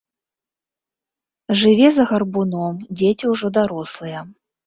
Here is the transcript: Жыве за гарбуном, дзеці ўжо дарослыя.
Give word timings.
Жыве 1.59 1.87
за 1.99 2.05
гарбуном, 2.13 2.75
дзеці 3.01 3.25
ўжо 3.35 3.47
дарослыя. 3.61 4.19